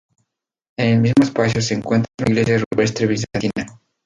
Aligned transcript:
En 0.77 0.87
el 0.95 0.99
mismo 1.01 1.21
espacio 1.25 1.61
se 1.61 1.75
encuentra 1.75 2.09
una 2.21 2.29
iglesia 2.31 2.57
rupestre 2.71 3.05
bizantina. 3.05 3.79